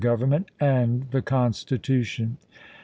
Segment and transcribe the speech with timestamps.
[0.01, 2.37] Government and the Constitution.